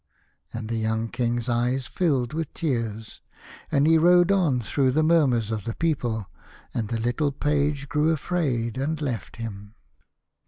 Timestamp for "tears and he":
2.55-3.99